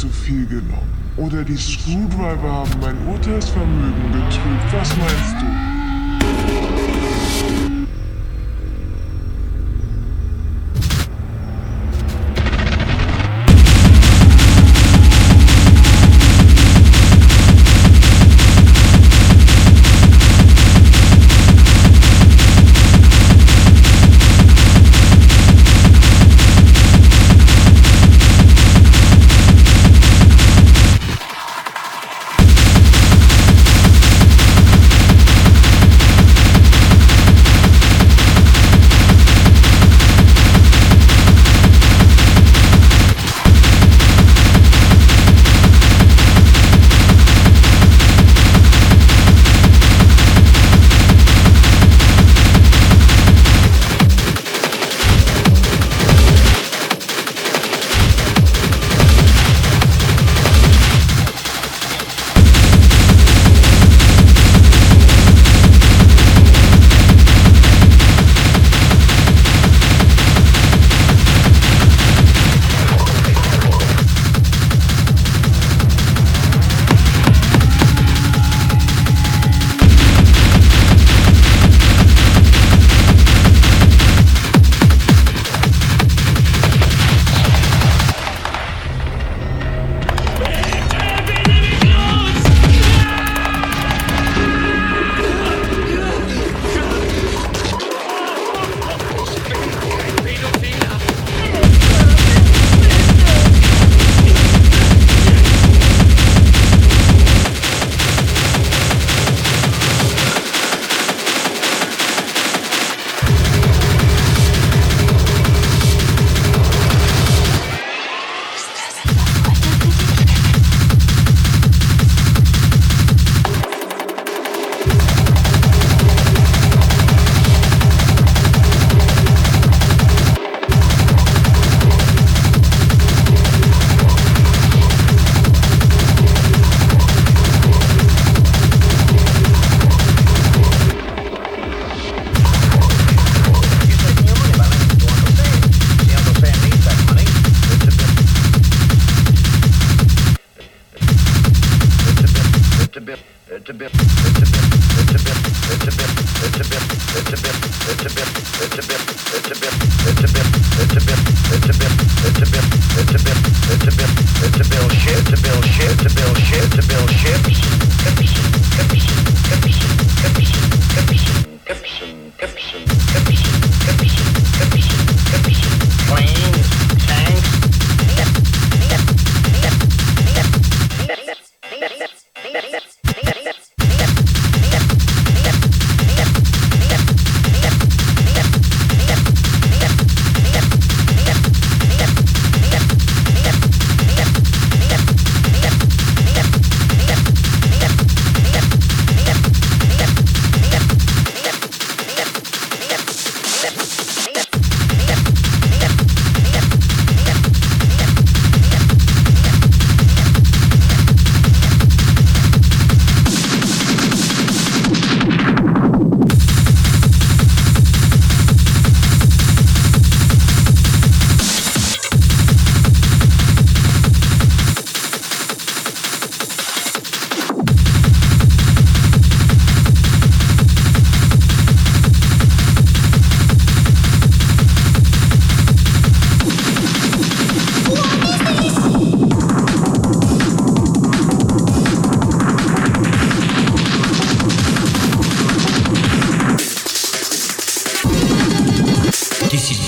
[0.00, 0.90] zu viel genommen.
[1.18, 4.09] Oder die Screwdriver haben mein Urteilsvermögen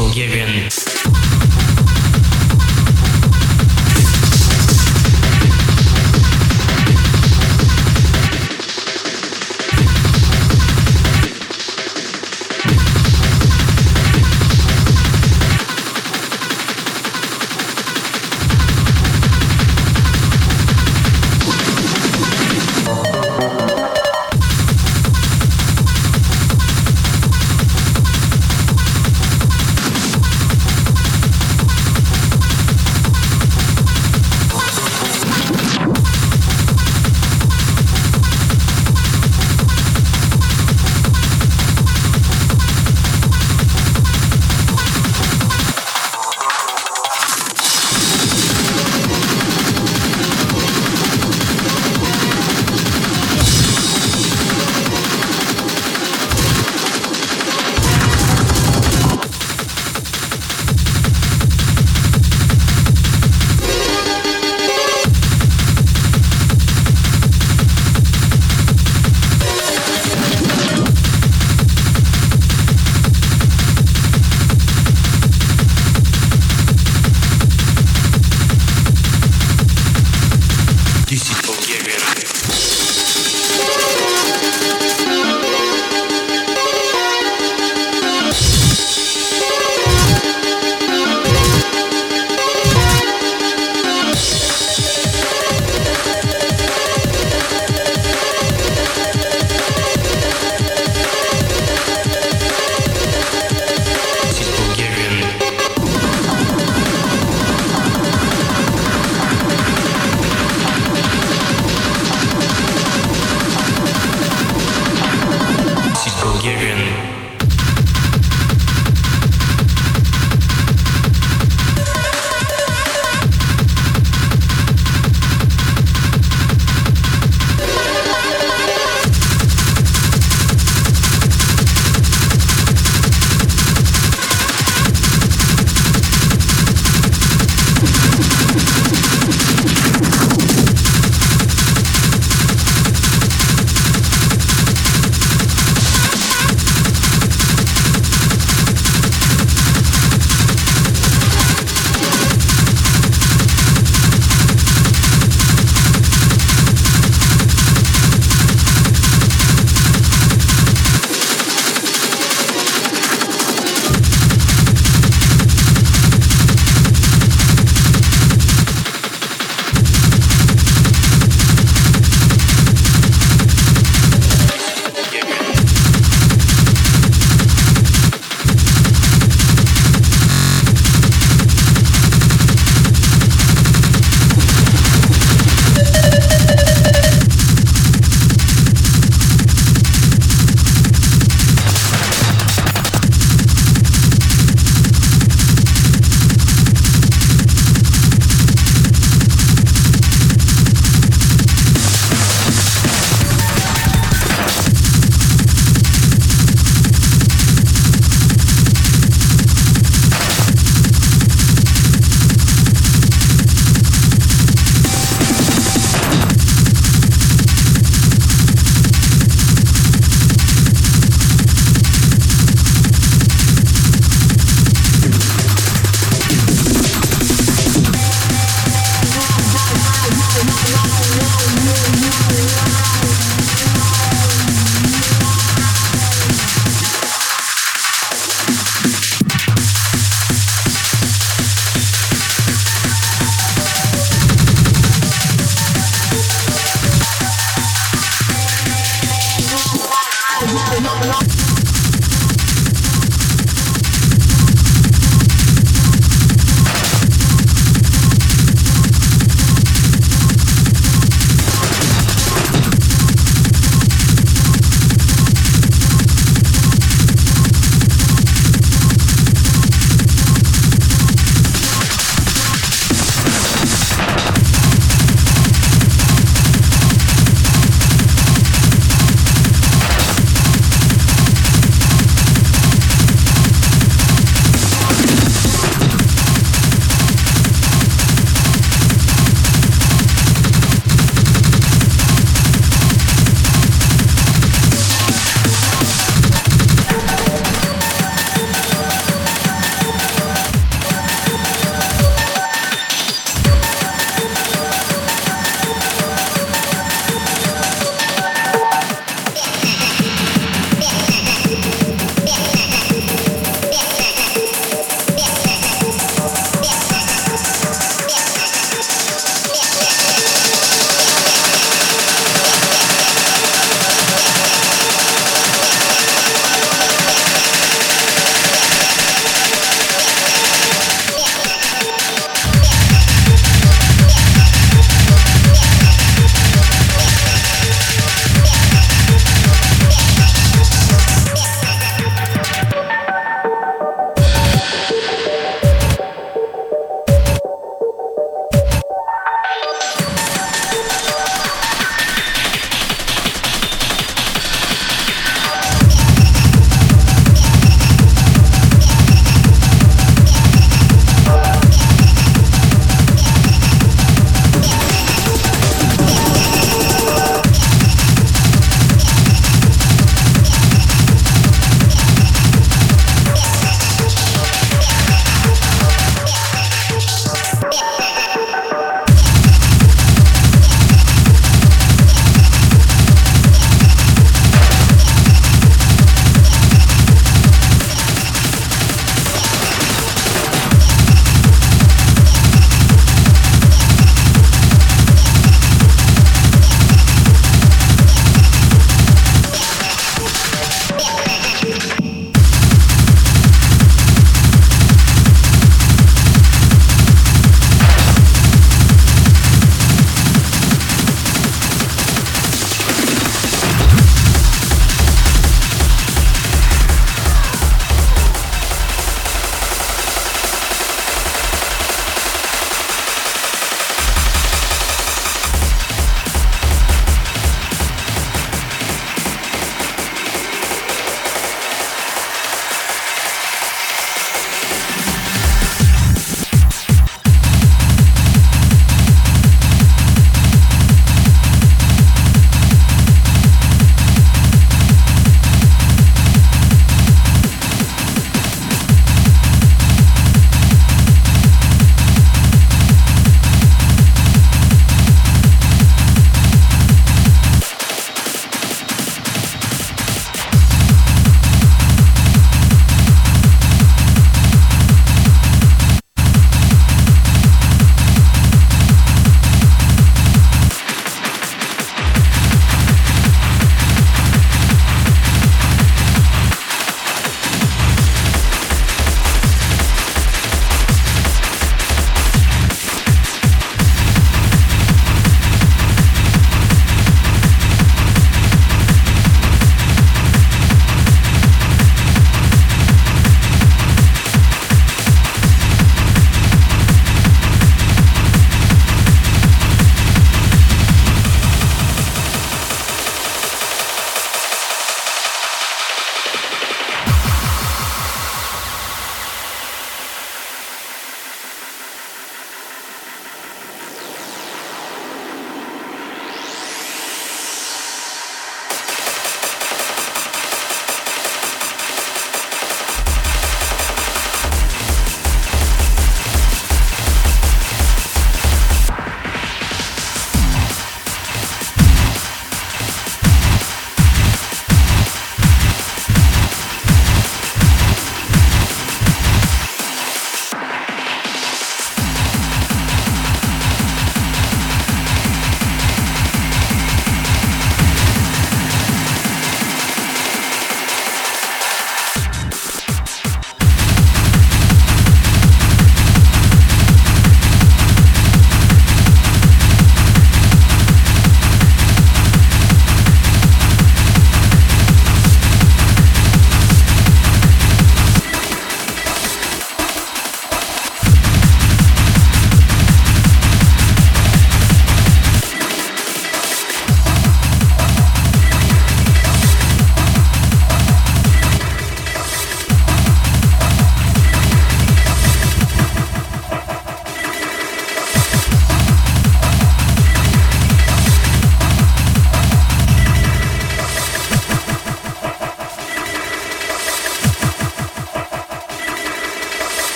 [0.00, 1.09] Bulgarian